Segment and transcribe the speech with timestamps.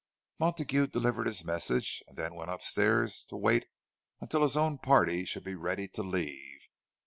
[0.39, 3.67] Montague delivered his message, and then went upstairs to wait
[4.19, 6.61] until his own party should be ready to leave.